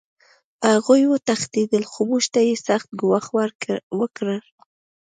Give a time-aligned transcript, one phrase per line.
[0.69, 3.25] هغوی وتښتېدل خو موږ ته یې سخت ګواښ
[3.99, 4.27] وکړ